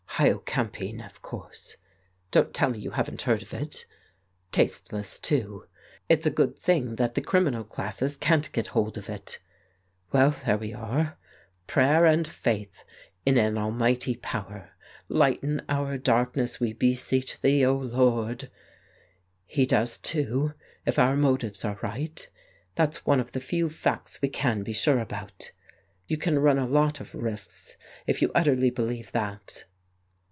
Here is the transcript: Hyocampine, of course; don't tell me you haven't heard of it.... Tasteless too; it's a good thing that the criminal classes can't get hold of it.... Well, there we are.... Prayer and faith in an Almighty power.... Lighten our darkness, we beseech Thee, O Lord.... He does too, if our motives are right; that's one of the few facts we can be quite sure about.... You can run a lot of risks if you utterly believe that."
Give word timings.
Hyocampine, 0.21 1.01
of 1.03 1.23
course; 1.23 1.77
don't 2.29 2.53
tell 2.53 2.69
me 2.69 2.77
you 2.77 2.91
haven't 2.91 3.23
heard 3.23 3.41
of 3.41 3.55
it.... 3.55 3.87
Tasteless 4.51 5.17
too; 5.17 5.65
it's 6.09 6.27
a 6.27 6.29
good 6.29 6.59
thing 6.59 6.97
that 6.97 7.15
the 7.15 7.21
criminal 7.23 7.63
classes 7.63 8.17
can't 8.17 8.51
get 8.51 8.67
hold 8.67 8.99
of 8.99 9.09
it.... 9.09 9.39
Well, 10.11 10.29
there 10.45 10.59
we 10.59 10.73
are.... 10.75 11.17
Prayer 11.65 12.05
and 12.05 12.27
faith 12.27 12.83
in 13.25 13.35
an 13.39 13.57
Almighty 13.57 14.15
power.... 14.17 14.73
Lighten 15.09 15.63
our 15.67 15.97
darkness, 15.97 16.59
we 16.59 16.71
beseech 16.73 17.41
Thee, 17.41 17.65
O 17.65 17.75
Lord.... 17.75 18.51
He 19.47 19.65
does 19.65 19.97
too, 19.97 20.53
if 20.85 20.99
our 20.99 21.15
motives 21.15 21.65
are 21.65 21.79
right; 21.81 22.29
that's 22.75 23.07
one 23.07 23.19
of 23.21 23.31
the 23.31 23.41
few 23.41 23.69
facts 23.71 24.21
we 24.21 24.29
can 24.29 24.61
be 24.61 24.73
quite 24.73 24.81
sure 24.81 24.99
about.... 24.99 25.51
You 26.07 26.17
can 26.17 26.37
run 26.37 26.59
a 26.59 26.67
lot 26.67 26.99
of 27.01 27.15
risks 27.15 27.75
if 28.05 28.21
you 28.21 28.31
utterly 28.35 28.69
believe 28.69 29.11
that." 29.13 29.65